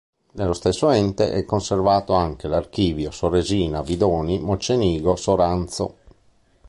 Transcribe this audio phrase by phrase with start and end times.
[0.31, 5.97] Nello stesso Ente è conservato anche l'archivio Soresina-Vidoni-Mocenigo- Soranzo.